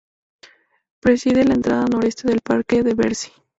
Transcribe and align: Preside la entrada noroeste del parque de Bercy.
Preside 0.99 1.45
la 1.45 1.53
entrada 1.53 1.85
noroeste 1.85 2.27
del 2.27 2.41
parque 2.41 2.81
de 2.81 2.95
Bercy. 2.95 3.31